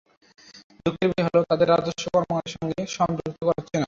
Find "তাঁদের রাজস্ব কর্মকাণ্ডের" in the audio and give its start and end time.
1.49-2.53